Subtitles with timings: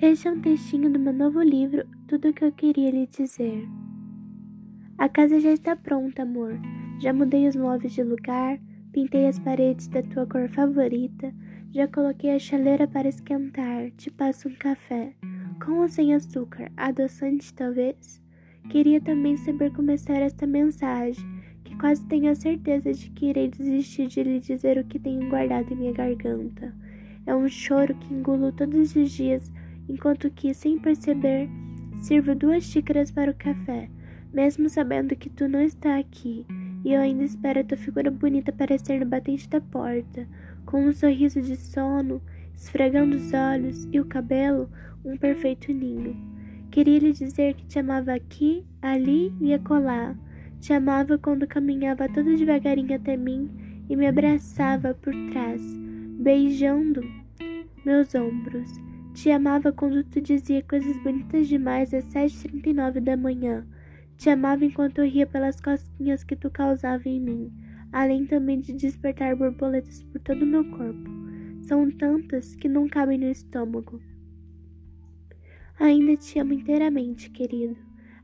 [0.00, 3.68] Este é um textinho do meu novo livro, Tudo o que eu queria lhe dizer.
[4.96, 6.56] A casa já está pronta, amor.
[7.00, 8.60] Já mudei os móveis de lugar,
[8.92, 11.34] pintei as paredes da tua cor favorita,
[11.72, 15.14] já coloquei a chaleira para esquentar, te passo um café.
[15.64, 18.22] Com ou sem açúcar, adoçante talvez?
[18.70, 21.24] Queria também saber começar esta mensagem,
[21.64, 25.28] que quase tenho a certeza de que irei desistir de lhe dizer o que tenho
[25.28, 26.72] guardado em minha garganta.
[27.26, 29.50] É um choro que engulo todos os dias
[29.88, 31.48] enquanto que, sem perceber,
[32.02, 33.88] sirvo duas xícaras para o café,
[34.32, 36.46] mesmo sabendo que tu não está aqui,
[36.84, 40.28] e eu ainda espero a tua figura bonita aparecer no batente da porta,
[40.64, 42.20] com um sorriso de sono,
[42.54, 44.70] esfregando os olhos e o cabelo,
[45.04, 46.16] um perfeito ninho.
[46.70, 50.14] Queria lhe dizer que te amava aqui, ali e acolá.
[50.60, 53.48] Te amava quando caminhava todo devagarinho até mim
[53.88, 55.62] e me abraçava por trás,
[56.20, 57.00] beijando
[57.84, 58.68] meus ombros.
[59.20, 63.66] Te amava quando tu dizia coisas bonitas demais às 7h39 da manhã.
[64.16, 67.52] Te amava enquanto eu ria pelas cosquinhas que tu causava em mim,
[67.90, 71.10] além também de despertar borboletas por todo o meu corpo.
[71.62, 74.00] São tantas que não cabem no estômago.
[75.80, 77.76] Ainda te amo inteiramente, querido.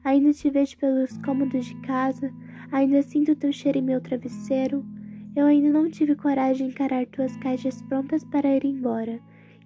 [0.05, 2.33] Ainda te vejo pelos cômodos de casa,
[2.71, 4.87] ainda sinto teu cheiro em meu travesseiro.
[5.35, 9.21] Eu ainda não tive coragem de encarar tuas caixas prontas para ir embora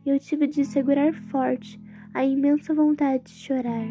[0.08, 1.80] eu tive de segurar forte
[2.14, 3.86] a imensa vontade de chorar.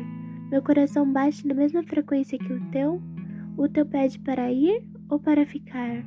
[0.49, 3.01] Meu coração bate na mesma frequência que o teu?
[3.55, 6.03] O teu pede para ir ou para ficar?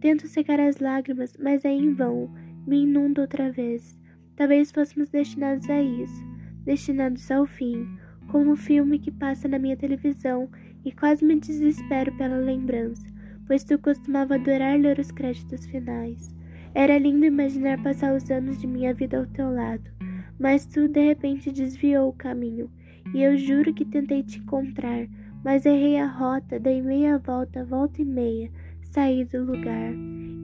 [0.00, 2.30] Tento secar as lágrimas, mas é em vão,
[2.66, 3.98] me inundo outra vez.
[4.36, 6.24] Talvez fôssemos destinados a isso,
[6.64, 7.88] destinados ao fim,
[8.28, 10.48] como um filme que passa na minha televisão
[10.84, 13.06] e quase me desespero pela lembrança,
[13.46, 16.34] pois tu costumava adorar ler os créditos finais.
[16.74, 19.90] Era lindo imaginar passar os anos de minha vida ao teu lado,
[20.38, 22.70] mas tu de repente desviou o caminho,
[23.14, 25.06] e eu juro que tentei te encontrar,
[25.42, 28.50] mas errei a rota, dei meia volta, volta e meia,
[28.82, 29.92] saí do lugar.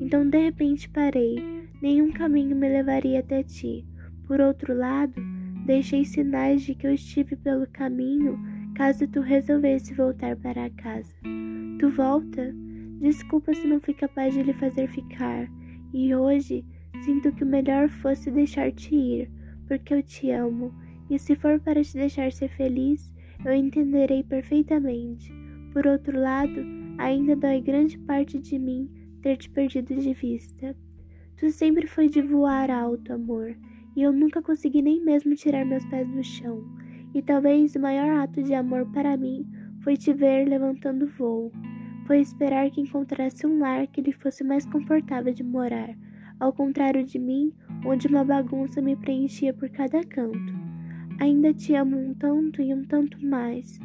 [0.00, 1.36] Então de repente parei,
[1.80, 3.84] nenhum caminho me levaria até ti.
[4.26, 5.14] Por outro lado,
[5.66, 8.38] deixei sinais de que eu estive pelo caminho
[8.74, 11.14] caso tu resolvesse voltar para casa.
[11.78, 12.52] Tu volta?
[13.00, 15.48] Desculpa se não fui capaz de lhe fazer ficar.
[15.94, 16.64] E hoje
[17.04, 19.30] sinto que o melhor fosse deixar-te ir,
[19.68, 20.74] porque eu te amo,
[21.08, 25.32] e se for para te deixar ser feliz, eu entenderei perfeitamente.
[25.72, 26.66] Por outro lado,
[26.98, 28.90] ainda dói grande parte de mim
[29.22, 30.76] ter te perdido de vista.
[31.36, 33.56] Tu sempre foi de voar alto, amor,
[33.94, 36.64] e eu nunca consegui nem mesmo tirar meus pés do chão.
[37.14, 39.46] E talvez o maior ato de amor para mim
[39.84, 41.52] foi te ver levantando voo
[42.06, 45.96] foi esperar que encontrasse um lar que lhe fosse mais confortável de morar,
[46.38, 47.52] ao contrário de mim,
[47.84, 50.52] onde uma bagunça me preenchia por cada canto.
[51.18, 53.78] Ainda te amo um tanto e um tanto mais,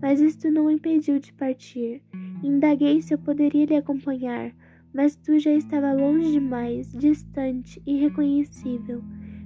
[0.00, 2.02] mas isto não o impediu de partir.
[2.42, 4.52] Indaguei se eu poderia lhe acompanhar,
[4.92, 9.02] mas tu já estava longe demais, distante, irreconhecível.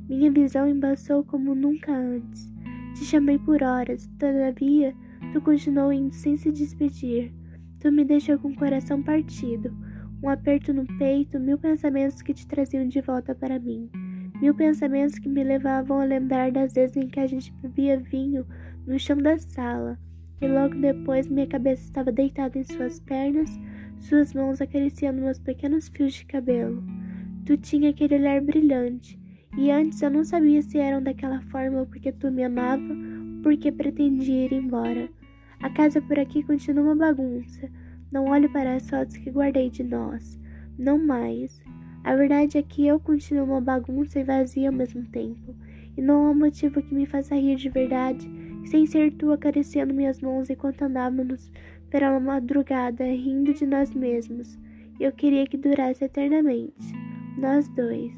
[0.08, 2.52] Minha visão embaçou como nunca antes.
[2.94, 4.94] Te chamei por horas, todavia,
[5.32, 7.39] tu continuou indo sem se despedir.
[7.80, 9.74] Tu me deixou com o coração partido,
[10.22, 13.90] um aperto no peito, mil pensamentos que te traziam de volta para mim.
[14.38, 18.46] Mil pensamentos que me levavam a lembrar das vezes em que a gente bebia vinho
[18.86, 19.98] no chão da sala,
[20.42, 23.50] e logo depois minha cabeça estava deitada em suas pernas,
[23.98, 26.84] suas mãos acariciando meus pequenos fios de cabelo.
[27.46, 29.18] Tu tinha aquele olhar brilhante,
[29.56, 33.72] e antes eu não sabia se eram daquela forma porque tu me amava ou porque
[33.72, 35.08] pretendia ir embora.
[35.60, 37.68] A casa por aqui continua uma bagunça.
[38.10, 40.38] Não olho para as fotos que guardei de nós.
[40.78, 41.62] Não mais.
[42.02, 45.54] A verdade é que eu continuo uma bagunça e vazia ao mesmo tempo.
[45.96, 48.26] E não há motivo que me faça rir de verdade,
[48.64, 51.52] sem ser tu acariciando minhas mãos enquanto andávamos
[51.90, 54.58] pela madrugada, rindo de nós mesmos.
[54.98, 56.94] Eu queria que durasse eternamente.
[57.36, 58.14] Nós dois.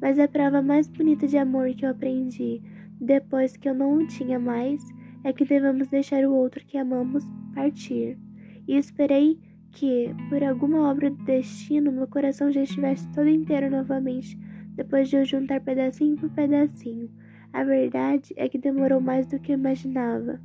[0.00, 2.62] Mas a prova mais bonita de amor que eu aprendi,
[2.98, 4.82] depois que eu não o tinha mais,
[5.24, 7.24] é que devemos deixar o outro que amamos
[7.54, 8.18] partir.
[8.68, 9.40] E esperei
[9.72, 14.38] que, por alguma obra do destino, meu coração já estivesse todo inteiro novamente,
[14.76, 17.10] depois de eu juntar pedacinho por pedacinho.
[17.52, 20.40] A verdade é que demorou mais do que imaginava.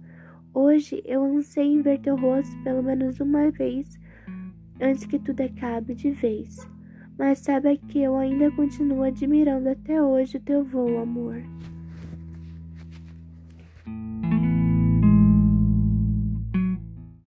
[0.53, 3.99] Hoje eu anseio em ver teu rosto pelo menos uma vez
[4.79, 6.57] antes que tudo acabe de vez.
[7.17, 11.43] Mas saiba que eu ainda continuo admirando até hoje o teu voo, amor.